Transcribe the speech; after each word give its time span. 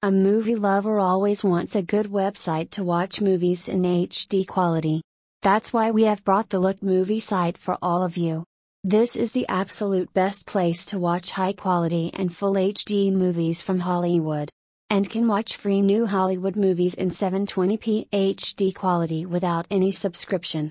A 0.00 0.12
movie 0.12 0.54
lover 0.54 1.00
always 1.00 1.42
wants 1.42 1.74
a 1.74 1.82
good 1.82 2.06
website 2.06 2.70
to 2.70 2.84
watch 2.84 3.20
movies 3.20 3.68
in 3.68 3.82
HD 3.82 4.46
quality. 4.46 5.02
That's 5.42 5.72
why 5.72 5.90
we 5.90 6.04
have 6.04 6.22
brought 6.22 6.50
the 6.50 6.60
Look 6.60 6.80
Movie 6.80 7.18
site 7.18 7.58
for 7.58 7.76
all 7.82 8.04
of 8.04 8.16
you. 8.16 8.44
This 8.84 9.16
is 9.16 9.32
the 9.32 9.48
absolute 9.48 10.14
best 10.14 10.46
place 10.46 10.86
to 10.86 11.00
watch 11.00 11.32
high 11.32 11.52
quality 11.52 12.12
and 12.14 12.32
full 12.32 12.54
HD 12.54 13.12
movies 13.12 13.60
from 13.60 13.80
Hollywood. 13.80 14.50
And 14.88 15.10
can 15.10 15.26
watch 15.26 15.56
free 15.56 15.82
new 15.82 16.06
Hollywood 16.06 16.54
movies 16.54 16.94
in 16.94 17.10
720p 17.10 18.08
HD 18.10 18.72
quality 18.72 19.26
without 19.26 19.66
any 19.68 19.90
subscription. 19.90 20.66